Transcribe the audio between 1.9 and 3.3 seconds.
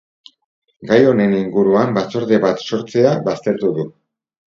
batzorde bat sortzea